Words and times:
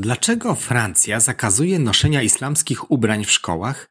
Dlaczego 0.00 0.54
Francja 0.54 1.20
zakazuje 1.20 1.78
noszenia 1.78 2.22
islamskich 2.22 2.90
ubrań 2.90 3.24
w 3.24 3.30
szkołach? 3.30 3.90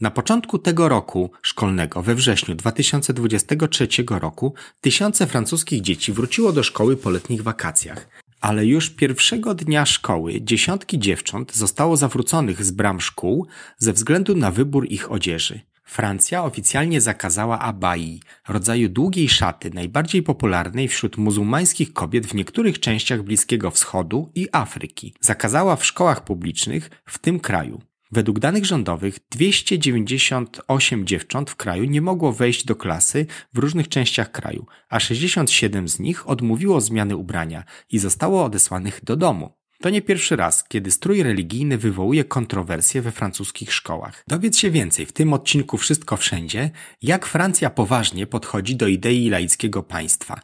Na 0.00 0.10
początku 0.10 0.58
tego 0.58 0.88
roku 0.88 1.30
szkolnego, 1.42 2.02
we 2.02 2.14
wrześniu 2.14 2.54
2023 2.54 3.88
roku, 4.10 4.54
tysiące 4.80 5.26
francuskich 5.26 5.80
dzieci 5.80 6.12
wróciło 6.12 6.52
do 6.52 6.62
szkoły 6.62 6.96
po 6.96 7.10
letnich 7.10 7.42
wakacjach. 7.42 8.08
Ale 8.40 8.66
już 8.66 8.90
pierwszego 8.90 9.54
dnia 9.54 9.86
szkoły 9.86 10.40
dziesiątki 10.40 10.98
dziewcząt 10.98 11.54
zostało 11.54 11.96
zawróconych 11.96 12.64
z 12.64 12.70
bram 12.70 13.00
szkół 13.00 13.46
ze 13.78 13.92
względu 13.92 14.36
na 14.36 14.50
wybór 14.50 14.86
ich 14.90 15.12
odzieży. 15.12 15.60
Francja 15.86 16.44
oficjalnie 16.44 17.00
zakazała 17.00 17.58
abai, 17.58 18.20
rodzaju 18.48 18.88
długiej 18.88 19.28
szaty 19.28 19.70
najbardziej 19.70 20.22
popularnej 20.22 20.88
wśród 20.88 21.16
muzułmańskich 21.16 21.92
kobiet 21.92 22.26
w 22.26 22.34
niektórych 22.34 22.80
częściach 22.80 23.22
Bliskiego 23.22 23.70
Wschodu 23.70 24.30
i 24.34 24.48
Afryki. 24.52 25.14
Zakazała 25.20 25.76
w 25.76 25.86
szkołach 25.86 26.24
publicznych 26.24 26.90
w 27.06 27.18
tym 27.18 27.40
kraju. 27.40 27.82
Według 28.12 28.38
danych 28.38 28.64
rządowych 28.64 29.18
298 29.30 31.06
dziewcząt 31.06 31.50
w 31.50 31.56
kraju 31.56 31.84
nie 31.84 32.00
mogło 32.00 32.32
wejść 32.32 32.64
do 32.64 32.76
klasy 32.76 33.26
w 33.54 33.58
różnych 33.58 33.88
częściach 33.88 34.30
kraju, 34.30 34.66
a 34.88 35.00
67 35.00 35.88
z 35.88 35.98
nich 35.98 36.28
odmówiło 36.28 36.80
zmiany 36.80 37.16
ubrania 37.16 37.64
i 37.90 37.98
zostało 37.98 38.44
odesłanych 38.44 39.00
do 39.04 39.16
domu. 39.16 39.52
To 39.80 39.90
nie 39.90 40.02
pierwszy 40.02 40.36
raz, 40.36 40.64
kiedy 40.68 40.90
strój 40.90 41.22
religijny 41.22 41.78
wywołuje 41.78 42.24
kontrowersje 42.24 43.02
we 43.02 43.12
francuskich 43.12 43.74
szkołach. 43.74 44.24
Dowiedz 44.28 44.58
się 44.58 44.70
więcej 44.70 45.06
w 45.06 45.12
tym 45.12 45.32
odcinku 45.32 45.78
Wszystko 45.78 46.16
Wszędzie, 46.16 46.70
jak 47.02 47.26
Francja 47.26 47.70
poważnie 47.70 48.26
podchodzi 48.26 48.76
do 48.76 48.86
idei 48.86 49.30
laickiego 49.30 49.82
państwa. 49.82 50.40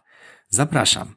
Zapraszam. 0.48 1.14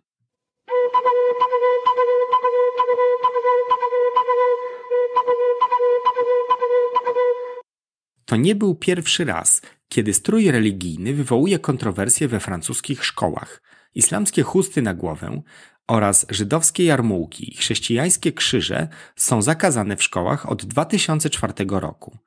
To 8.26 8.36
nie 8.36 8.55
był 8.55 8.76
pierwszy 8.76 9.26
raz, 9.26 9.62
kiedy 9.90 10.13
strój 10.13 10.52
religijny 10.52 11.13
wywołuje 11.13 11.60
kontrowersje 11.60 12.27
we 12.27 12.40
francuskich 12.40 13.05
szkołach. 13.05 13.62
Islamskie 13.96 14.43
chusty 14.43 14.82
na 14.82 14.93
głowę 14.93 15.41
oraz 15.88 16.26
żydowskie 16.30 16.84
jarmułki 16.84 17.54
i 17.54 17.58
chrześcijańskie 17.58 18.32
krzyże 18.32 18.88
są 19.16 19.41
zakazane 19.41 19.96
w 19.96 20.04
szkołach 20.04 20.50
od 20.50 20.66
2004 20.66 21.54
roku. 21.70 22.18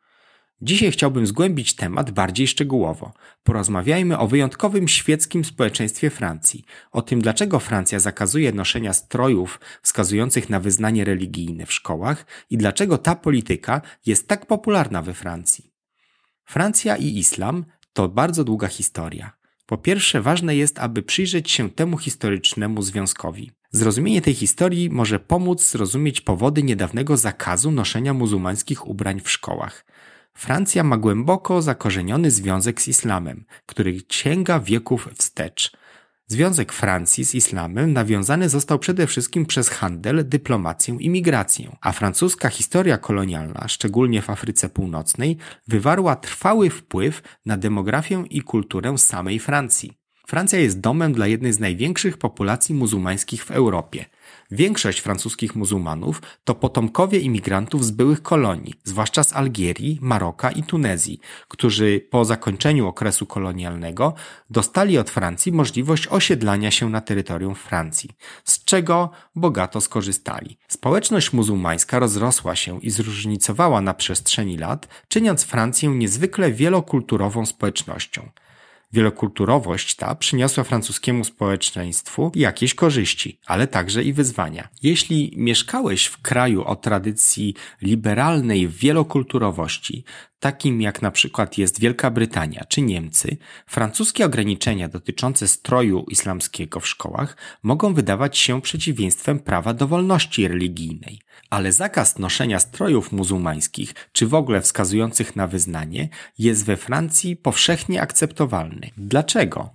Dzisiaj 0.62 0.92
chciałbym 0.92 1.27
zgłębić 1.27 1.75
temat 1.75 2.11
bardziej 2.11 2.47
szczegółowo. 2.47 3.12
Porozmawiajmy 3.42 4.19
o 4.19 4.27
wyjątkowym 4.27 4.89
świeckim 4.89 5.45
społeczeństwie 5.45 6.11
Francji, 6.11 6.65
o 6.92 7.03
tym 7.03 7.20
dlaczego 7.20 7.61
Francja 7.61 7.98
zakazuje 7.98 8.53
noszenia 8.53 8.92
strojów 8.92 9.61
wskazujących 9.83 10.50
na 10.50 10.61
wyznanie 10.61 11.05
religijne 11.05 11.67
w 11.67 11.72
szkołach 11.72 12.27
i 12.50 12.56
dlaczego 12.56 12.98
ta 12.98 13.15
polityka 13.15 13.83
jest 14.06 14.28
tak 14.28 14.47
popularna 14.47 15.03
we 15.03 15.15
Francji. 15.15 15.72
Francja 16.45 16.97
i 16.97 17.19
islam 17.19 17.65
to 17.93 18.09
bardzo 18.09 18.45
długa 18.45 18.69
historia. 18.69 19.38
Po 19.69 19.77
pierwsze, 19.78 20.22
ważne 20.22 20.56
jest, 20.56 20.78
aby 20.78 21.02
przyjrzeć 21.02 21.50
się 21.50 21.70
temu 21.70 21.98
historycznemu 21.98 22.83
związkowi. 22.83 23.50
Zrozumienie 23.70 24.22
tej 24.22 24.34
historii 24.34 24.91
może 24.91 25.20
pomóc 25.20 25.70
zrozumieć 25.70 26.20
powody 26.20 26.62
niedawnego 26.62 27.16
zakazu 27.16 27.70
noszenia 27.70 28.14
muzułmańskich 28.14 28.86
ubrań 28.86 29.20
w 29.20 29.30
szkołach. 29.30 29.84
Francja 30.34 30.84
ma 30.84 30.97
głęboko 30.97 31.62
zakorzeniony 31.62 32.30
związek 32.30 32.80
z 32.83 32.88
islamem, 32.88 33.44
który 33.66 34.00
sięga 34.08 34.60
wieków 34.60 35.08
wstecz. 35.14 35.72
Związek 36.31 36.73
Francji 36.73 37.25
z 37.25 37.34
islamem 37.34 37.93
nawiązany 37.93 38.48
został 38.48 38.79
przede 38.79 39.07
wszystkim 39.07 39.47
przez 39.47 39.69
handel, 39.69 40.29
dyplomację 40.29 40.97
i 41.01 41.11
migrację, 41.11 41.77
a 41.81 41.93
francuska 41.93 42.48
historia 42.48 42.98
kolonialna, 42.98 43.69
szczególnie 43.69 44.23
w 44.23 44.31
Afryce 44.31 44.69
Północnej, 44.69 45.37
wywarła 45.69 46.17
trwały 46.17 46.71
wpływ 46.71 47.23
na 47.47 47.56
demografię 47.56 48.25
i 48.31 48.43
kulturę 48.43 48.99
samej 48.99 49.38
Francji. 49.38 49.93
Francja 50.27 50.59
jest 50.59 50.81
domem 50.81 51.12
dla 51.12 51.27
jednej 51.27 51.53
z 51.53 51.59
największych 51.59 52.19
populacji 52.19 52.75
muzułmańskich 52.75 53.44
w 53.44 53.50
Europie. 53.50 54.05
Większość 54.50 55.00
francuskich 55.00 55.56
muzułmanów 55.56 56.22
to 56.44 56.54
potomkowie 56.54 57.19
imigrantów 57.19 57.84
z 57.84 57.91
byłych 57.91 58.22
kolonii, 58.22 58.75
zwłaszcza 58.84 59.25
z 59.25 59.32
Algierii, 59.32 59.98
Maroka 60.03 60.50
i 60.50 60.62
Tunezji, 60.62 61.20
którzy 61.48 62.06
po 62.10 62.25
zakończeniu 62.25 62.87
okresu 62.87 63.26
kolonialnego 63.26 64.14
dostali 64.50 64.98
od 64.98 65.10
Francji 65.10 65.53
możliwość 65.53 66.06
osiedlania 66.06 66.70
się 66.70 66.91
na 66.91 67.00
terytorium 67.00 67.54
Francji, 67.54 68.10
z 68.44 68.64
czego 68.64 69.10
bogato 69.34 69.81
skorzystali. 69.81 70.58
Społeczność 70.69 71.32
muzułmańska 71.32 71.98
rozrosła 71.98 72.56
się 72.56 72.81
i 72.81 72.91
zróżnicowała 72.91 73.81
na 73.81 73.94
przestrzeni 73.94 74.58
lat, 74.58 74.88
czyniąc 75.08 75.44
Francję 75.44 75.88
niezwykle 75.88 76.53
wielokulturową 76.53 77.47
społecznością. 77.47 78.31
Wielokulturowość 78.93 79.97
ta 79.97 80.15
przyniosła 80.15 80.65
francuskiemu 80.65 81.25
społeczeństwu 81.25 82.32
jakieś 82.34 82.75
korzyści, 82.75 83.41
ale 83.47 83.66
także 83.66 84.04
i 84.04 84.12
wyzwania. 84.12 84.69
Jeśli 84.82 85.32
mieszkałeś 85.37 86.06
w 86.06 86.22
kraju 86.22 86.65
o 86.65 86.76
tradycji 86.76 87.54
liberalnej 87.82 88.69
wielokulturowości, 88.69 90.04
takim 90.41 90.81
jak 90.81 91.03
na 91.03 91.10
przykład 91.10 91.59
jest 91.59 91.81
Wielka 91.81 92.10
Brytania 92.10 92.65
czy 92.69 92.82
Niemcy, 92.82 93.37
francuskie 93.66 94.25
ograniczenia 94.26 94.88
dotyczące 94.88 95.49
stroju 95.49 96.04
islamskiego 96.09 96.81
w 96.81 96.88
szkołach 96.88 97.37
mogą 97.62 97.94
wydawać 97.94 98.38
się 98.38 98.62
przeciwieństwem 98.62 99.38
prawa 99.38 99.75
do 99.75 99.88
wolności 99.88 100.49
religijnej. 100.49 101.21
Ale 101.50 101.72
zakaz 101.72 102.19
noszenia 102.19 102.59
strojów 102.59 103.12
muzułmańskich, 103.12 103.94
czy 104.12 104.26
w 104.26 104.34
ogóle 104.34 104.60
wskazujących 104.60 105.37
na 105.37 105.47
wyznanie, 105.47 106.09
jest 106.38 106.65
we 106.65 106.76
Francji 106.76 107.37
powszechnie 107.37 108.03
akceptowalny. 108.03 108.91
Dlaczego? 108.97 109.70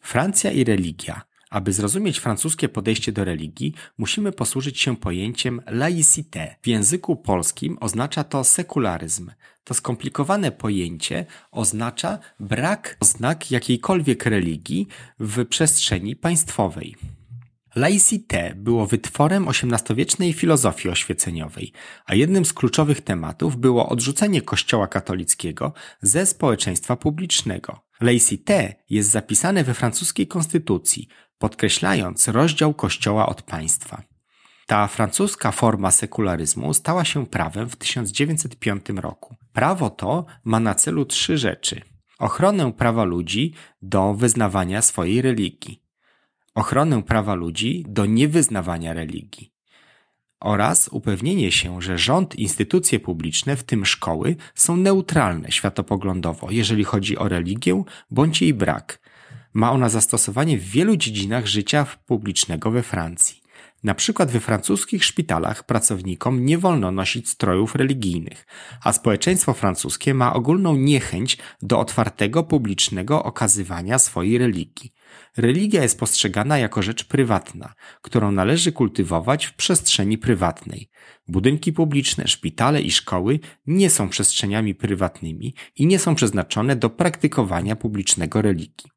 Francja 0.00 0.50
i 0.50 0.64
religia 0.64 1.30
aby 1.50 1.72
zrozumieć 1.72 2.18
francuskie 2.18 2.68
podejście 2.68 3.12
do 3.12 3.24
religii, 3.24 3.74
musimy 3.98 4.32
posłużyć 4.32 4.80
się 4.80 4.96
pojęciem 4.96 5.60
laïcité. 5.66 6.54
W 6.62 6.66
języku 6.66 7.16
polskim 7.16 7.78
oznacza 7.80 8.24
to 8.24 8.44
sekularyzm. 8.44 9.30
To 9.70 9.74
skomplikowane 9.74 10.52
pojęcie 10.52 11.26
oznacza 11.50 12.18
brak 12.40 12.96
oznak 13.00 13.50
jakiejkolwiek 13.50 14.26
religii 14.26 14.88
w 15.20 15.46
przestrzeni 15.46 16.16
państwowej. 16.16 16.96
Laicité 17.76 18.54
było 18.54 18.86
wytworem 18.86 19.48
XVIII-wiecznej 19.48 20.32
filozofii 20.32 20.88
oświeceniowej, 20.88 21.72
a 22.06 22.14
jednym 22.14 22.44
z 22.44 22.52
kluczowych 22.52 23.00
tematów 23.00 23.56
było 23.56 23.88
odrzucenie 23.88 24.42
Kościoła 24.42 24.86
katolickiego 24.86 25.72
ze 26.02 26.26
społeczeństwa 26.26 26.96
publicznego. 26.96 27.80
Laicité 28.00 28.74
jest 28.90 29.10
zapisane 29.10 29.64
we 29.64 29.74
francuskiej 29.74 30.26
konstytucji, 30.26 31.08
podkreślając 31.38 32.28
rozdział 32.28 32.74
Kościoła 32.74 33.26
od 33.26 33.42
państwa. 33.42 34.09
Ta 34.70 34.86
francuska 34.86 35.52
forma 35.52 35.90
sekularyzmu 35.90 36.74
stała 36.74 37.04
się 37.04 37.26
prawem 37.26 37.68
w 37.68 37.76
1905 37.76 38.86
roku. 38.88 39.36
Prawo 39.52 39.90
to 39.90 40.26
ma 40.44 40.60
na 40.60 40.74
celu 40.74 41.04
trzy 41.04 41.38
rzeczy: 41.38 41.80
ochronę 42.18 42.72
prawa 42.72 43.04
ludzi 43.04 43.54
do 43.82 44.14
wyznawania 44.14 44.82
swojej 44.82 45.22
religii, 45.22 45.82
ochronę 46.54 47.02
prawa 47.02 47.34
ludzi 47.34 47.84
do 47.88 48.06
niewyznawania 48.06 48.92
religii 48.92 49.52
oraz 50.40 50.88
upewnienie 50.88 51.52
się, 51.52 51.82
że 51.82 51.98
rząd 51.98 52.36
instytucje 52.36 53.00
publiczne, 53.00 53.56
w 53.56 53.64
tym 53.64 53.86
szkoły, 53.86 54.36
są 54.54 54.76
neutralne 54.76 55.52
światopoglądowo, 55.52 56.50
jeżeli 56.50 56.84
chodzi 56.84 57.18
o 57.18 57.28
religię 57.28 57.82
bądź 58.10 58.42
jej 58.42 58.54
brak. 58.54 59.00
Ma 59.52 59.72
ona 59.72 59.88
zastosowanie 59.88 60.58
w 60.58 60.64
wielu 60.64 60.96
dziedzinach 60.96 61.46
życia 61.46 61.86
publicznego 62.06 62.70
we 62.70 62.82
Francji. 62.82 63.39
Na 63.84 63.94
przykład 63.94 64.30
we 64.30 64.40
francuskich 64.40 65.04
szpitalach 65.04 65.66
pracownikom 65.66 66.44
nie 66.44 66.58
wolno 66.58 66.90
nosić 66.90 67.28
strojów 67.28 67.74
religijnych, 67.74 68.46
a 68.84 68.92
społeczeństwo 68.92 69.52
francuskie 69.52 70.14
ma 70.14 70.32
ogólną 70.32 70.76
niechęć 70.76 71.38
do 71.62 71.78
otwartego 71.78 72.44
publicznego 72.44 73.22
okazywania 73.22 73.98
swojej 73.98 74.38
religii. 74.38 74.92
Religia 75.36 75.82
jest 75.82 75.98
postrzegana 75.98 76.58
jako 76.58 76.82
rzecz 76.82 77.04
prywatna, 77.04 77.72
którą 78.02 78.32
należy 78.32 78.72
kultywować 78.72 79.46
w 79.46 79.54
przestrzeni 79.54 80.18
prywatnej. 80.18 80.90
Budynki 81.28 81.72
publiczne, 81.72 82.28
szpitale 82.28 82.82
i 82.82 82.90
szkoły 82.90 83.40
nie 83.66 83.90
są 83.90 84.08
przestrzeniami 84.08 84.74
prywatnymi 84.74 85.54
i 85.76 85.86
nie 85.86 85.98
są 85.98 86.14
przeznaczone 86.14 86.76
do 86.76 86.90
praktykowania 86.90 87.76
publicznego 87.76 88.42
religii. 88.42 88.90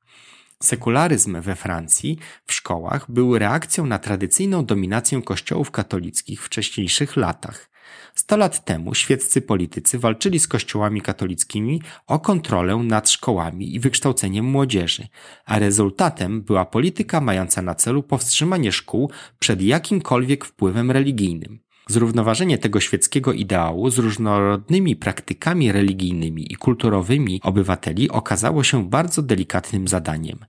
Sekularyzm 0.64 1.42
we 1.42 1.56
Francji 1.56 2.18
w 2.46 2.54
szkołach 2.54 3.12
był 3.12 3.38
reakcją 3.38 3.86
na 3.86 4.00
tradycyjną 4.00 4.66
dominację 4.66 5.22
kościołów 5.22 5.72
katolickich 5.72 6.42
w 6.42 6.46
wcześniejszych 6.46 7.18
latach. 7.18 7.70
Sto 8.16 8.38
lat 8.38 8.66
temu 8.66 8.96
świeccy 8.96 9.42
politycy 9.42 10.00
walczyli 10.00 10.40
z 10.40 10.48
kościołami 10.48 11.02
katolickimi 11.02 11.82
o 12.08 12.20
kontrolę 12.20 12.76
nad 12.76 13.10
szkołami 13.10 13.76
i 13.76 13.80
wykształceniem 13.80 14.46
młodzieży, 14.46 15.08
a 15.46 15.60
rezultatem 15.60 16.42
była 16.42 16.66
polityka 16.66 17.22
mająca 17.22 17.62
na 17.62 17.76
celu 17.76 18.04
powstrzymanie 18.04 18.72
szkół 18.72 19.12
przed 19.40 19.62
jakimkolwiek 19.62 20.46
wpływem 20.46 20.92
religijnym. 20.92 21.63
Zrównoważenie 21.88 22.58
tego 22.58 22.80
świeckiego 22.80 23.34
ideału 23.34 23.90
z 23.90 23.98
różnorodnymi 23.98 24.96
praktykami 24.96 25.72
religijnymi 25.72 26.54
i 26.54 26.56
kulturowymi 26.56 27.42
obywateli 27.44 28.10
okazało 28.10 28.64
się 28.64 28.90
bardzo 28.90 29.22
delikatnym 29.22 29.88
zadaniem. 29.88 30.40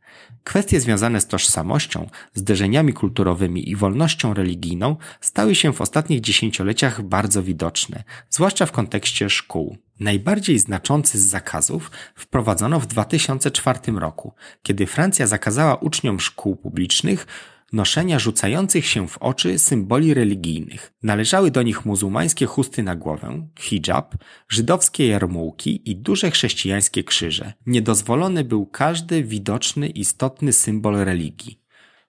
Kwestie 0.44 0.80
związane 0.80 1.20
z 1.20 1.26
tożsamością, 1.26 2.08
zderzeniami 2.34 2.92
kulturowymi 2.92 3.70
i 3.70 3.76
wolnością 3.76 4.34
religijną 4.34 4.96
stały 5.20 5.54
się 5.54 5.72
w 5.72 5.80
ostatnich 5.80 6.20
dziesięcioleciach 6.20 7.02
bardzo 7.02 7.42
widoczne, 7.42 8.04
zwłaszcza 8.30 8.66
w 8.66 8.72
kontekście 8.72 9.30
szkół. 9.30 9.76
Najbardziej 10.00 10.58
znaczący 10.58 11.18
z 11.18 11.22
zakazów 11.22 11.90
wprowadzono 12.14 12.80
w 12.80 12.86
2004 12.86 13.78
roku, 13.98 14.34
kiedy 14.62 14.86
Francja 14.86 15.26
zakazała 15.26 15.74
uczniom 15.74 16.20
szkół 16.20 16.56
publicznych 16.56 17.26
noszenia 17.74 18.18
rzucających 18.18 18.86
się 18.86 19.08
w 19.08 19.18
oczy 19.18 19.58
symboli 19.58 20.14
religijnych. 20.14 20.92
Należały 21.02 21.50
do 21.50 21.62
nich 21.62 21.84
muzułmańskie 21.84 22.46
chusty 22.46 22.82
na 22.82 22.96
głowę, 22.96 23.48
hijab, 23.58 24.14
żydowskie 24.48 25.06
jarmułki 25.06 25.90
i 25.90 25.96
duże 25.96 26.30
chrześcijańskie 26.30 27.04
krzyże. 27.04 27.52
Niedozwolony 27.66 28.44
był 28.44 28.66
każdy 28.66 29.24
widoczny, 29.24 29.88
istotny 29.88 30.52
symbol 30.52 30.96
religii. 30.96 31.63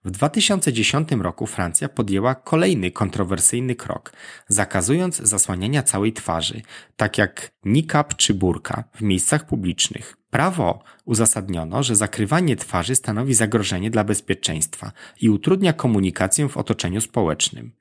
W 0.05 0.11
2010 0.11 1.09
roku 1.11 1.47
Francja 1.47 1.89
podjęła 1.89 2.35
kolejny 2.35 2.91
kontrowersyjny 2.91 3.75
krok, 3.75 4.13
zakazując 4.47 5.17
zasłaniania 5.17 5.83
całej 5.83 6.13
twarzy, 6.13 6.61
tak 6.95 7.17
jak 7.17 7.51
nikab 7.63 8.15
czy 8.15 8.33
burka 8.33 8.83
w 8.95 9.01
miejscach 9.01 9.45
publicznych. 9.45 10.17
Prawo 10.29 10.83
uzasadniono, 11.05 11.83
że 11.83 11.95
zakrywanie 11.95 12.55
twarzy 12.55 12.95
stanowi 12.95 13.33
zagrożenie 13.33 13.91
dla 13.91 14.03
bezpieczeństwa 14.03 14.91
i 15.21 15.29
utrudnia 15.29 15.73
komunikację 15.73 16.49
w 16.49 16.57
otoczeniu 16.57 17.01
społecznym. 17.01 17.71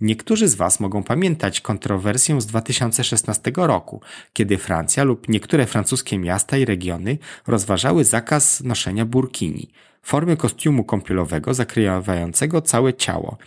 Niektórzy 0.00 0.48
z 0.48 0.54
Was 0.54 0.80
mogą 0.80 1.02
pamiętać 1.02 1.60
kontrowersję 1.60 2.40
z 2.40 2.46
2016 2.46 3.52
roku, 3.56 4.00
kiedy 4.32 4.58
Francja 4.58 5.04
lub 5.04 5.28
niektóre 5.28 5.66
francuskie 5.66 6.18
miasta 6.18 6.56
i 6.56 6.64
regiony 6.64 7.18
rozważały 7.46 8.04
zakaz 8.04 8.60
noszenia 8.60 9.04
burkini, 9.04 9.70
formy 10.08 10.36
kostiumu 10.36 10.84
kąpielowego 10.84 11.54
zakrywającego 11.54 12.62
całe 12.62 12.94
ciało, 12.94 13.38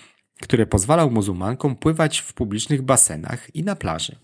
które 0.41 0.65
pozwalał 0.65 1.11
muzułmankom 1.11 1.75
pływać 1.75 2.19
w 2.19 2.33
publicznych 2.33 2.81
basenach 2.81 3.55
i 3.55 3.63
na 3.63 3.75
plaży. 3.75 4.15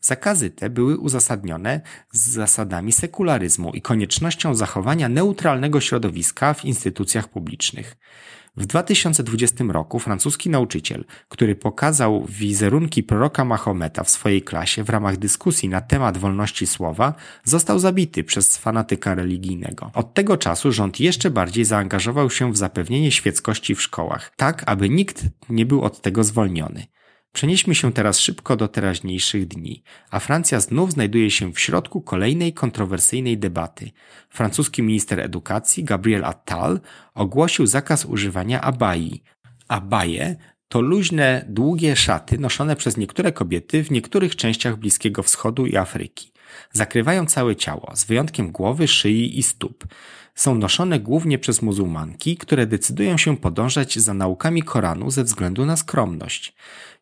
Zakazy 0.00 0.50
te 0.50 0.70
były 0.70 0.98
uzasadnione 0.98 1.80
z 2.12 2.28
zasadami 2.28 2.92
sekularyzmu 2.92 3.72
i 3.72 3.82
koniecznością 3.82 4.54
zachowania 4.54 5.08
neutralnego 5.08 5.80
środowiska 5.80 6.54
w 6.54 6.64
instytucjach 6.64 7.28
publicznych. 7.28 7.96
W 8.58 8.66
2020 8.66 9.64
roku 9.68 9.98
francuski 9.98 10.50
nauczyciel, 10.50 11.04
który 11.28 11.56
pokazał 11.56 12.26
wizerunki 12.28 13.02
proroka 13.02 13.44
Mahometa 13.44 14.04
w 14.04 14.10
swojej 14.10 14.42
klasie 14.42 14.84
w 14.84 14.88
ramach 14.90 15.16
dyskusji 15.16 15.68
na 15.68 15.80
temat 15.80 16.18
wolności 16.18 16.66
słowa, 16.66 17.14
został 17.44 17.78
zabity 17.78 18.24
przez 18.24 18.56
fanatyka 18.56 19.14
religijnego. 19.14 19.90
Od 19.94 20.14
tego 20.14 20.36
czasu 20.36 20.72
rząd 20.72 21.00
jeszcze 21.00 21.30
bardziej 21.30 21.64
zaangażował 21.64 22.30
się 22.30 22.52
w 22.52 22.56
zapewnienie 22.56 23.12
świeckości 23.12 23.74
w 23.74 23.82
szkołach, 23.82 24.32
tak 24.36 24.62
aby 24.66 24.88
nikt 24.88 25.24
nie 25.48 25.66
był 25.66 25.82
od 25.82 26.00
tego 26.00 26.24
zwolniony. 26.24 26.86
Przenieśmy 27.32 27.74
się 27.74 27.92
teraz 27.92 28.18
szybko 28.18 28.56
do 28.56 28.68
teraźniejszych 28.68 29.46
dni, 29.46 29.82
a 30.10 30.18
Francja 30.20 30.60
znów 30.60 30.92
znajduje 30.92 31.30
się 31.30 31.52
w 31.52 31.60
środku 31.60 32.00
kolejnej 32.00 32.52
kontrowersyjnej 32.52 33.38
debaty. 33.38 33.90
Francuski 34.30 34.82
minister 34.82 35.20
edukacji 35.20 35.84
Gabriel 35.84 36.24
Attal 36.24 36.80
ogłosił 37.14 37.66
zakaz 37.66 38.04
używania 38.04 38.60
abai. 38.60 39.22
Abaje 39.68 40.36
to 40.68 40.80
luźne, 40.80 41.44
długie 41.48 41.96
szaty 41.96 42.38
noszone 42.38 42.76
przez 42.76 42.96
niektóre 42.96 43.32
kobiety 43.32 43.84
w 43.84 43.90
niektórych 43.90 44.36
częściach 44.36 44.76
Bliskiego 44.76 45.22
Wschodu 45.22 45.66
i 45.66 45.76
Afryki. 45.76 46.32
Zakrywają 46.72 47.26
całe 47.26 47.56
ciało, 47.56 47.90
z 47.94 48.04
wyjątkiem 48.04 48.52
głowy, 48.52 48.88
szyi 48.88 49.38
i 49.38 49.42
stóp 49.42 49.84
są 50.38 50.54
noszone 50.54 51.00
głównie 51.00 51.38
przez 51.38 51.62
muzułmanki, 51.62 52.36
które 52.36 52.66
decydują 52.66 53.16
się 53.16 53.36
podążać 53.36 53.98
za 53.98 54.14
naukami 54.14 54.62
Koranu 54.62 55.10
ze 55.10 55.24
względu 55.24 55.66
na 55.66 55.76
skromność. 55.76 56.54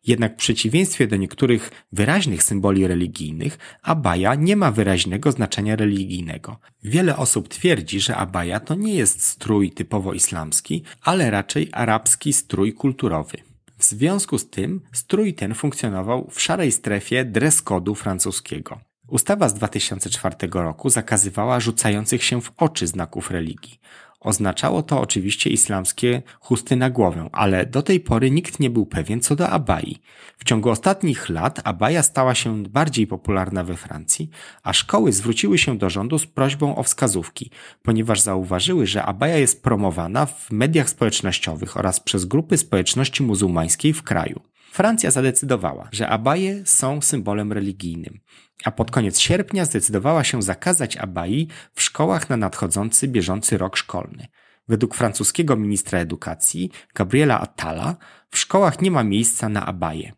Jednak 0.07 0.33
w 0.33 0.35
przeciwieństwie 0.35 1.07
do 1.07 1.15
niektórych 1.15 1.71
wyraźnych 1.91 2.43
symboli 2.43 2.87
religijnych, 2.87 3.57
abaja 3.81 4.35
nie 4.35 4.55
ma 4.55 4.71
wyraźnego 4.71 5.31
znaczenia 5.31 5.75
religijnego. 5.75 6.59
Wiele 6.83 7.17
osób 7.17 7.47
twierdzi, 7.47 7.99
że 7.99 8.15
abaja 8.15 8.59
to 8.59 8.75
nie 8.75 8.95
jest 8.95 9.23
strój 9.23 9.71
typowo 9.71 10.13
islamski, 10.13 10.83
ale 11.01 11.31
raczej 11.31 11.69
arabski 11.71 12.33
strój 12.33 12.73
kulturowy. 12.73 13.37
W 13.77 13.83
związku 13.83 14.37
z 14.37 14.49
tym 14.49 14.81
strój 14.93 15.33
ten 15.33 15.53
funkcjonował 15.53 16.29
w 16.31 16.41
szarej 16.41 16.71
strefie 16.71 17.25
dress 17.25 17.61
kodu 17.61 17.95
francuskiego. 17.95 18.86
Ustawa 19.07 19.49
z 19.49 19.53
2004 19.53 20.35
roku 20.53 20.89
zakazywała 20.89 21.59
rzucających 21.59 22.23
się 22.23 22.41
w 22.41 22.51
oczy 22.57 22.87
znaków 22.87 23.31
religii. 23.31 23.79
Oznaczało 24.19 24.83
to 24.83 25.01
oczywiście 25.01 25.49
islamskie 25.49 26.21
chusty 26.39 26.75
na 26.75 26.89
głowę, 26.89 27.29
ale 27.31 27.65
do 27.65 27.81
tej 27.81 27.99
pory 27.99 28.31
nikt 28.31 28.59
nie 28.59 28.69
był 28.69 28.85
pewien 28.85 29.21
co 29.21 29.35
do 29.35 29.49
abai. 29.49 29.97
W 30.37 30.43
ciągu 30.43 30.69
ostatnich 30.69 31.29
lat 31.29 31.61
abaja 31.63 32.03
stała 32.03 32.35
się 32.35 32.63
bardziej 32.63 33.07
popularna 33.07 33.63
we 33.63 33.77
Francji, 33.77 34.29
a 34.63 34.73
szkoły 34.73 35.11
zwróciły 35.11 35.57
się 35.57 35.77
do 35.77 35.89
rządu 35.89 36.19
z 36.19 36.25
prośbą 36.25 36.75
o 36.75 36.83
wskazówki, 36.83 37.51
ponieważ 37.83 38.21
zauważyły, 38.21 38.87
że 38.87 39.03
abaja 39.03 39.37
jest 39.37 39.63
promowana 39.63 40.25
w 40.25 40.51
mediach 40.51 40.89
społecznościowych 40.89 41.77
oraz 41.77 41.99
przez 41.99 42.25
grupy 42.25 42.57
społeczności 42.57 43.23
muzułmańskiej 43.23 43.93
w 43.93 44.03
kraju. 44.03 44.41
Francja 44.71 45.11
zadecydowała, 45.11 45.89
że 45.91 46.09
abaje 46.09 46.65
są 46.65 47.01
symbolem 47.01 47.53
religijnym, 47.53 48.19
a 48.63 48.71
pod 48.71 48.91
koniec 48.91 49.19
sierpnia 49.19 49.65
zdecydowała 49.65 50.23
się 50.23 50.41
zakazać 50.41 50.97
abai 50.97 51.47
w 51.73 51.81
szkołach 51.81 52.29
na 52.29 52.37
nadchodzący 52.37 53.07
bieżący 53.07 53.57
rok 53.57 53.77
szkolny. 53.77 54.27
Według 54.67 54.95
francuskiego 54.95 55.55
ministra 55.55 55.99
edukacji 55.99 56.71
Gabriela 56.95 57.39
Attala 57.39 57.95
w 58.29 58.37
szkołach 58.37 58.81
nie 58.81 58.91
ma 58.91 59.03
miejsca 59.03 59.49
na 59.49 59.65
abaje. 59.65 60.11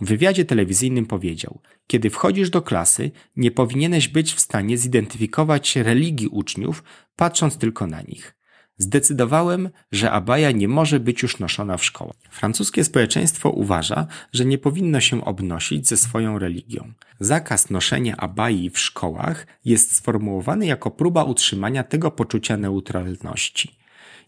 W 0.00 0.06
wywiadzie 0.06 0.44
telewizyjnym 0.44 1.06
powiedział: 1.06 1.60
Kiedy 1.86 2.10
wchodzisz 2.10 2.50
do 2.50 2.62
klasy, 2.62 3.10
nie 3.36 3.50
powinieneś 3.50 4.08
być 4.08 4.34
w 4.34 4.40
stanie 4.40 4.78
zidentyfikować 4.78 5.76
religii 5.76 6.28
uczniów, 6.28 6.82
patrząc 7.16 7.58
tylko 7.58 7.86
na 7.86 8.02
nich. 8.02 8.36
Zdecydowałem, 8.78 9.70
że 9.92 10.10
abaja 10.10 10.50
nie 10.50 10.68
może 10.68 11.00
być 11.00 11.22
już 11.22 11.38
noszona 11.38 11.76
w 11.76 11.84
szkołach. 11.84 12.16
Francuskie 12.30 12.84
społeczeństwo 12.84 13.50
uważa, 13.50 14.06
że 14.32 14.44
nie 14.44 14.58
powinno 14.58 15.00
się 15.00 15.24
obnosić 15.24 15.88
ze 15.88 15.96
swoją 15.96 16.38
religią. 16.38 16.92
Zakaz 17.20 17.70
noszenia 17.70 18.16
abai 18.16 18.70
w 18.70 18.78
szkołach 18.78 19.46
jest 19.64 19.96
sformułowany 19.96 20.66
jako 20.66 20.90
próba 20.90 21.24
utrzymania 21.24 21.82
tego 21.82 22.10
poczucia 22.10 22.56
neutralności. 22.56 23.76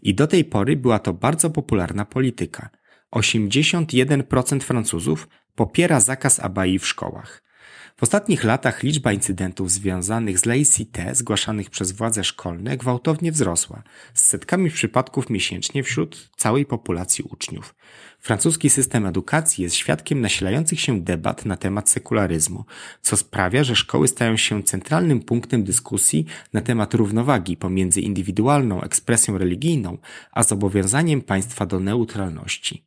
I 0.02 0.14
do 0.14 0.26
tej 0.26 0.44
pory 0.44 0.76
była 0.76 0.98
to 0.98 1.12
bardzo 1.12 1.50
popularna 1.50 2.04
polityka. 2.04 2.70
81% 3.12 4.60
Francuzów 4.60 5.28
popiera 5.54 6.00
zakaz 6.00 6.40
abai 6.40 6.78
w 6.78 6.86
szkołach. 6.86 7.47
W 7.96 8.02
ostatnich 8.02 8.44
latach 8.44 8.82
liczba 8.82 9.12
incydentów 9.12 9.70
związanych 9.70 10.38
z 10.38 10.44
laicite 10.44 11.14
zgłaszanych 11.14 11.70
przez 11.70 11.92
władze 11.92 12.24
szkolne 12.24 12.76
gwałtownie 12.76 13.32
wzrosła, 13.32 13.82
z 14.14 14.22
setkami 14.22 14.70
przypadków 14.70 15.30
miesięcznie 15.30 15.82
wśród 15.82 16.30
całej 16.36 16.66
populacji 16.66 17.24
uczniów. 17.24 17.74
Francuski 18.20 18.70
system 18.70 19.06
edukacji 19.06 19.64
jest 19.64 19.76
świadkiem 19.76 20.20
nasilających 20.20 20.80
się 20.80 21.00
debat 21.00 21.44
na 21.44 21.56
temat 21.56 21.90
sekularyzmu, 21.90 22.64
co 23.02 23.16
sprawia, 23.16 23.64
że 23.64 23.76
szkoły 23.76 24.08
stają 24.08 24.36
się 24.36 24.62
centralnym 24.62 25.20
punktem 25.20 25.64
dyskusji 25.64 26.26
na 26.52 26.60
temat 26.60 26.94
równowagi 26.94 27.56
pomiędzy 27.56 28.00
indywidualną 28.00 28.82
ekspresją 28.82 29.38
religijną 29.38 29.98
a 30.32 30.42
zobowiązaniem 30.42 31.22
państwa 31.22 31.66
do 31.66 31.80
neutralności. 31.80 32.84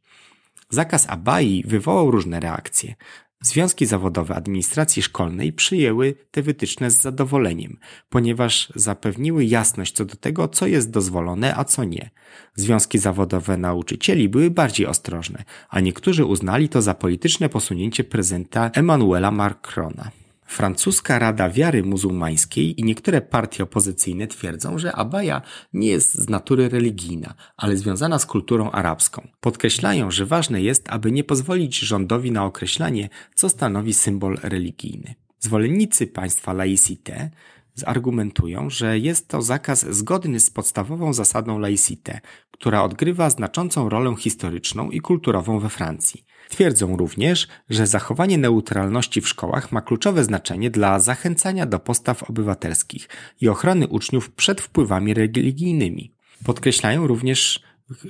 Zakaz 0.70 1.10
abai 1.10 1.64
wywołał 1.68 2.12
różne 2.12 2.40
reakcje. 2.40 2.96
Związki 3.42 3.86
zawodowe 3.86 4.36
administracji 4.36 5.02
szkolnej 5.02 5.54
przyjęły 5.54 6.16
te 6.32 6.42
wytyczne 6.42 6.92
z 6.92 7.02
zadowoleniem, 7.02 7.78
ponieważ 8.10 8.74
zapewniły 8.76 9.46
jasność 9.46 9.94
co 9.94 10.06
do 10.06 10.16
tego, 10.16 10.48
co 10.48 10.68
jest 10.68 10.92
dozwolone, 10.92 11.56
a 11.56 11.64
co 11.64 11.84
nie. 11.84 12.10
Związki 12.56 12.98
zawodowe 12.98 13.58
nauczycieli 13.58 14.30
były 14.30 14.52
bardziej 14.52 14.88
ostrożne, 14.88 15.44
a 15.70 15.80
niektórzy 15.80 16.26
uznali 16.26 16.70
to 16.70 16.82
za 16.82 16.94
polityczne 16.94 17.50
posunięcie 17.50 18.04
prezydenta 18.04 18.72
Emmanuela 18.74 19.32
Macrona. 19.32 20.21
Francuska 20.52 21.20
Rada 21.20 21.50
Wiary 21.50 21.84
Muzułmańskiej 21.84 22.80
i 22.80 22.84
niektóre 22.84 23.22
partie 23.22 23.64
opozycyjne 23.64 24.28
twierdzą, 24.28 24.78
że 24.78 24.96
abaja 24.96 25.42
nie 25.74 25.88
jest 25.88 26.14
z 26.14 26.30
natury 26.30 26.70
religijna, 26.70 27.34
ale 27.58 27.78
związana 27.78 28.20
z 28.20 28.26
kulturą 28.26 28.72
arabską. 28.72 29.28
Podkreślają, 29.40 30.12
że 30.12 30.26
ważne 30.26 30.62
jest, 30.62 30.90
aby 30.90 31.12
nie 31.12 31.24
pozwolić 31.24 31.80
rządowi 31.80 32.32
na 32.32 32.46
określanie, 32.46 33.10
co 33.36 33.50
stanowi 33.50 33.94
symbol 33.94 34.38
religijny. 34.44 35.16
Zwolennicy 35.40 36.08
państwa 36.08 36.54
laicite 36.54 37.30
zargumentują, 37.76 38.70
że 38.70 39.00
jest 39.00 39.28
to 39.28 39.42
zakaz 39.42 39.86
zgodny 39.90 40.40
z 40.40 40.50
podstawową 40.50 41.14
zasadą 41.14 41.60
laicite, 41.60 42.22
która 42.52 42.84
odgrywa 42.84 43.30
znaczącą 43.30 43.90
rolę 43.90 44.16
historyczną 44.16 44.90
i 44.90 45.00
kulturową 45.00 45.60
we 45.60 45.70
Francji. 45.70 46.26
Twierdzą 46.52 46.98
również, 46.98 47.48
że 47.70 47.88
zachowanie 47.88 48.38
neutralności 48.38 49.22
w 49.22 49.30
szkołach 49.30 49.72
ma 49.72 49.82
kluczowe 49.82 50.24
znaczenie 50.24 50.70
dla 50.70 51.00
zachęcania 51.00 51.66
do 51.66 51.80
postaw 51.80 52.24
obywatelskich 52.24 53.10
i 53.42 53.50
ochrony 53.50 53.88
uczniów 53.88 54.32
przed 54.32 54.62
wpływami 54.62 55.14
religijnymi. 55.14 56.14
Podkreślają 56.46 57.08
również 57.08 57.64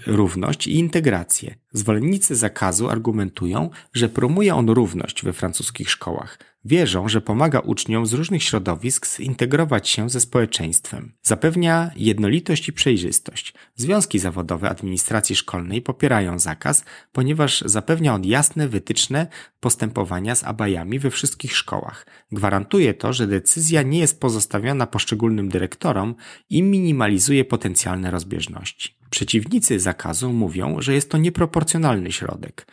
równość 0.07 0.67
i 0.67 0.75
integrację. 0.75 1.55
Zwolennicy 1.73 2.35
zakazu 2.35 2.89
argumentują, 2.89 3.69
że 3.93 4.09
promuje 4.09 4.55
on 4.55 4.69
równość 4.69 5.23
we 5.23 5.33
francuskich 5.33 5.89
szkołach. 5.89 6.39
Wierzą, 6.65 7.09
że 7.09 7.21
pomaga 7.21 7.59
uczniom 7.59 8.05
z 8.05 8.13
różnych 8.13 8.43
środowisk 8.43 9.07
zintegrować 9.07 9.89
się 9.89 10.09
ze 10.09 10.19
społeczeństwem. 10.19 11.13
Zapewnia 11.23 11.91
jednolitość 11.95 12.67
i 12.67 12.73
przejrzystość. 12.73 13.53
Związki 13.75 14.19
zawodowe 14.19 14.69
administracji 14.69 15.35
szkolnej 15.35 15.81
popierają 15.81 16.39
zakaz, 16.39 16.85
ponieważ 17.11 17.61
zapewnia 17.61 18.13
on 18.13 18.25
jasne 18.25 18.67
wytyczne 18.67 19.27
postępowania 19.59 20.35
z 20.35 20.43
abajami 20.43 20.99
we 20.99 21.11
wszystkich 21.11 21.57
szkołach. 21.57 22.05
Gwarantuje 22.31 22.93
to, 22.93 23.13
że 23.13 23.27
decyzja 23.27 23.81
nie 23.81 23.99
jest 23.99 24.19
pozostawiona 24.19 24.87
poszczególnym 24.87 25.49
dyrektorom 25.49 26.15
i 26.49 26.63
minimalizuje 26.63 27.45
potencjalne 27.45 28.11
rozbieżności. 28.11 28.95
Przeciwnicy 29.09 29.79
zakazu 29.79 30.33
mówią, 30.33 30.81
że 30.81 30.93
jest 30.93 31.11
to 31.11 31.17
nieproporcjonalny 31.17 32.11
środek. 32.11 32.67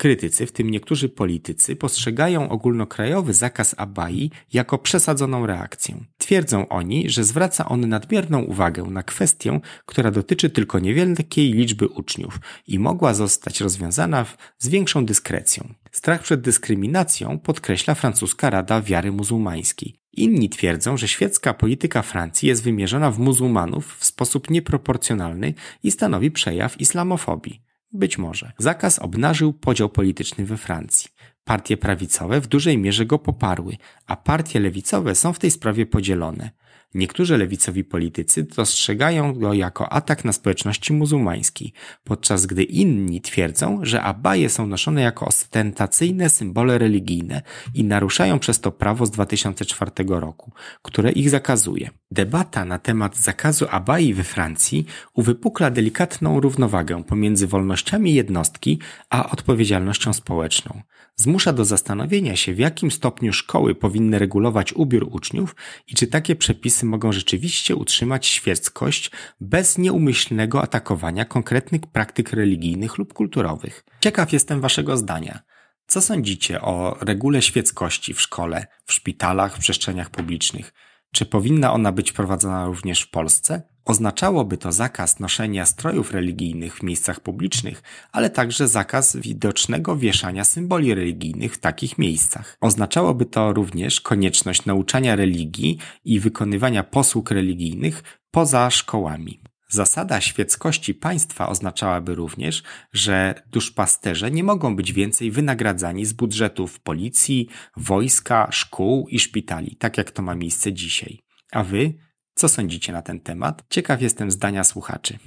Krytycy, 0.00 0.46
w 0.46 0.52
tym 0.52 0.70
niektórzy 0.70 1.08
politycy, 1.08 1.76
postrzegają 1.76 2.48
ogólnokrajowy 2.48 3.34
zakaz 3.34 3.74
abai 3.78 4.30
jako 4.52 4.78
przesadzoną 4.78 5.46
reakcję. 5.46 6.04
Twierdzą 6.18 6.68
oni, 6.68 7.10
że 7.10 7.24
zwraca 7.24 7.68
on 7.68 7.88
nadmierną 7.88 8.42
uwagę 8.42 8.82
na 8.82 9.02
kwestię, 9.02 9.60
która 9.86 10.10
dotyczy 10.10 10.50
tylko 10.50 10.78
niewielkiej 10.78 11.52
liczby 11.52 11.88
uczniów 11.88 12.40
i 12.66 12.78
mogła 12.78 13.14
zostać 13.14 13.60
rozwiązana 13.60 14.26
z 14.58 14.68
większą 14.68 15.04
dyskrecją. 15.04 15.74
Strach 15.92 16.22
przed 16.22 16.40
dyskryminacją 16.40 17.38
podkreśla 17.38 17.94
francuska 17.94 18.50
Rada 18.50 18.82
Wiary 18.82 19.12
Muzułmańskiej. 19.12 20.00
Inni 20.12 20.48
twierdzą, 20.48 20.96
że 20.96 21.08
świecka 21.08 21.54
polityka 21.54 22.02
Francji 22.02 22.48
jest 22.48 22.62
wymierzona 22.62 23.10
w 23.10 23.18
muzułmanów 23.18 23.96
w 23.98 24.04
sposób 24.04 24.50
nieproporcjonalny 24.50 25.54
i 25.82 25.90
stanowi 25.90 26.30
przejaw 26.30 26.80
islamofobii. 26.80 27.69
Być 27.92 28.18
może. 28.18 28.52
Zakaz 28.58 28.98
obnażył 28.98 29.52
podział 29.52 29.88
polityczny 29.88 30.44
we 30.44 30.56
Francji. 30.56 31.10
Partie 31.44 31.76
prawicowe 31.76 32.40
w 32.40 32.46
dużej 32.46 32.78
mierze 32.78 33.06
go 33.06 33.18
poparły, 33.18 33.76
a 34.06 34.16
partie 34.16 34.60
lewicowe 34.60 35.14
są 35.14 35.32
w 35.32 35.38
tej 35.38 35.50
sprawie 35.50 35.86
podzielone. 35.86 36.50
Niektórzy 36.94 37.38
lewicowi 37.38 37.84
politycy 37.84 38.42
dostrzegają 38.42 39.34
go 39.34 39.54
jako 39.54 39.92
atak 39.92 40.24
na 40.24 40.32
społeczności 40.32 40.92
muzułmańskiej, 40.92 41.72
podczas 42.04 42.46
gdy 42.46 42.62
inni 42.62 43.20
twierdzą, 43.20 43.78
że 43.82 44.02
abaje 44.02 44.48
są 44.48 44.66
noszone 44.66 45.02
jako 45.02 45.26
ostentacyjne 45.26 46.30
symbole 46.30 46.78
religijne 46.78 47.42
i 47.74 47.84
naruszają 47.84 48.38
przez 48.38 48.60
to 48.60 48.72
prawo 48.72 49.06
z 49.06 49.10
2004 49.10 49.90
roku, 50.08 50.52
które 50.82 51.12
ich 51.12 51.30
zakazuje. 51.30 51.90
Debata 52.10 52.64
na 52.64 52.78
temat 52.78 53.16
zakazu 53.16 53.66
abai 53.70 54.14
we 54.14 54.24
Francji 54.24 54.86
uwypukla 55.14 55.70
delikatną 55.70 56.40
równowagę 56.40 57.04
pomiędzy 57.04 57.46
wolnościami 57.46 58.14
jednostki 58.14 58.78
a 59.10 59.30
odpowiedzialnością 59.30 60.12
społeczną 60.12 60.82
zmusza 61.20 61.52
do 61.52 61.64
zastanowienia 61.64 62.36
się, 62.36 62.54
w 62.54 62.58
jakim 62.58 62.90
stopniu 62.90 63.32
szkoły 63.32 63.74
powinny 63.74 64.18
regulować 64.18 64.72
ubiór 64.72 65.08
uczniów 65.10 65.56
i 65.86 65.94
czy 65.94 66.06
takie 66.06 66.36
przepisy 66.36 66.86
mogą 66.86 67.12
rzeczywiście 67.12 67.76
utrzymać 67.76 68.26
świeckość 68.26 69.10
bez 69.40 69.78
nieumyślnego 69.78 70.62
atakowania 70.62 71.24
konkretnych 71.24 71.80
praktyk 71.80 72.32
religijnych 72.32 72.98
lub 72.98 73.12
kulturowych. 73.12 73.84
Ciekaw 74.00 74.32
jestem 74.32 74.60
Waszego 74.60 74.96
zdania. 74.96 75.40
Co 75.86 76.00
sądzicie 76.00 76.60
o 76.60 76.96
regule 77.00 77.42
świeckości 77.42 78.14
w 78.14 78.20
szkole, 78.20 78.66
w 78.84 78.92
szpitalach, 78.92 79.56
w 79.56 79.60
przestrzeniach 79.60 80.10
publicznych? 80.10 80.72
Czy 81.12 81.26
powinna 81.26 81.72
ona 81.72 81.92
być 81.92 82.12
prowadzona 82.12 82.66
również 82.66 83.02
w 83.02 83.10
Polsce? 83.10 83.62
Oznaczałoby 83.84 84.58
to 84.58 84.72
zakaz 84.72 85.20
noszenia 85.20 85.66
strojów 85.66 86.12
religijnych 86.12 86.76
w 86.76 86.82
miejscach 86.82 87.20
publicznych, 87.20 87.82
ale 88.12 88.30
także 88.30 88.68
zakaz 88.68 89.16
widocznego 89.16 89.96
wieszania 89.96 90.44
symboli 90.44 90.94
religijnych 90.94 91.54
w 91.54 91.58
takich 91.58 91.98
miejscach. 91.98 92.56
Oznaczałoby 92.60 93.26
to 93.26 93.52
również 93.52 94.00
konieczność 94.00 94.66
nauczania 94.66 95.16
religii 95.16 95.78
i 96.04 96.20
wykonywania 96.20 96.82
posług 96.82 97.30
religijnych 97.30 98.02
poza 98.30 98.70
szkołami. 98.70 99.40
Zasada 99.70 100.20
świeckości 100.20 100.94
państwa 100.94 101.48
oznaczałaby 101.48 102.14
również, 102.14 102.62
że 102.92 103.42
duszpasterze 103.46 104.30
nie 104.30 104.44
mogą 104.44 104.76
być 104.76 104.92
więcej 104.92 105.30
wynagradzani 105.30 106.06
z 106.06 106.12
budżetów 106.12 106.80
policji, 106.80 107.48
wojska, 107.76 108.48
szkół 108.52 109.08
i 109.08 109.18
szpitali, 109.18 109.76
tak 109.76 109.98
jak 109.98 110.10
to 110.10 110.22
ma 110.22 110.34
miejsce 110.34 110.72
dzisiaj. 110.72 111.18
A 111.52 111.64
wy 111.64 111.94
co 112.34 112.48
sądzicie 112.48 112.92
na 112.92 113.02
ten 113.02 113.20
temat? 113.20 113.62
Ciekaw 113.70 114.02
jestem 114.02 114.30
zdania 114.30 114.64
słuchaczy. 114.64 115.18